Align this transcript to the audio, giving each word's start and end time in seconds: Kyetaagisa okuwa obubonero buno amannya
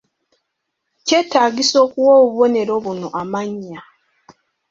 Kyetaagisa 1.05 1.75
okuwa 1.85 2.11
obubonero 2.21 2.73
buno 2.83 3.07
amannya 3.21 3.81